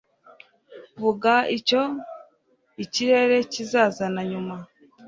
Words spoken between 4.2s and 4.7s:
nyuma